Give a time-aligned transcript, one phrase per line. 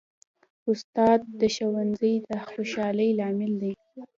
[0.71, 3.73] استاد د ښوونځي د خوشحالۍ لامل دی.